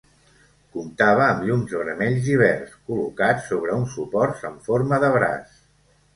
Comptava 0.77 1.27
amb 1.33 1.45
llums 1.49 1.75
vermells 1.81 2.31
i 2.31 2.39
verds, 2.43 2.73
col·locats 2.89 3.47
sobre 3.53 3.77
uns 3.83 3.95
suports 4.01 4.43
amb 4.53 4.67
forma 4.71 5.03
de 5.07 5.15
braç. 5.21 5.55